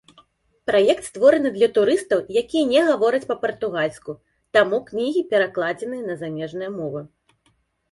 Праект 0.69 1.03
створаны 1.09 1.49
для 1.57 1.69
турыстаў, 1.75 2.23
якія 2.41 2.63
не 2.71 2.81
гавораць 2.89 3.29
па-партугальску, 3.33 4.17
таму 4.59 4.81
кнігі 4.91 5.21
перакладзеныя 5.37 6.03
на 6.11 6.19
замежныя 6.25 6.69
мовы. 6.83 7.01